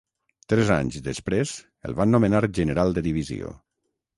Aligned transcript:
Tres 0.53 0.69
anys 0.75 0.97
després 1.09 1.53
el 1.91 1.95
van 2.01 2.13
nomenar 2.17 2.41
general 2.61 2.97
de 2.97 3.05
divisió. 3.11 3.53